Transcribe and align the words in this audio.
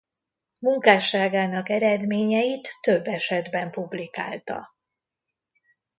Munkásságának 0.59 1.69
eredményeit 1.69 2.69
több 2.81 3.07
esetben 3.07 3.71
publikálta. 3.71 4.75